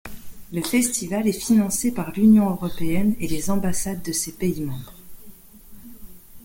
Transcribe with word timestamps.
Le 0.51 0.63
festival 0.63 1.27
est 1.27 1.31
financé 1.39 1.91
par 1.91 2.11
l'Union 2.13 2.49
Européenne 2.49 3.13
et 3.19 3.27
les 3.27 3.51
ambassades 3.51 4.01
de 4.01 4.11
ses 4.11 4.31
pays 4.31 4.61
membres. 4.61 4.95